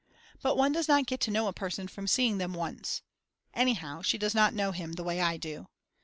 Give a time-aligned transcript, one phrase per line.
[0.41, 3.03] But one does not get to know a person from seeing them once.
[3.53, 5.67] Anyhow she does not know him the way I do.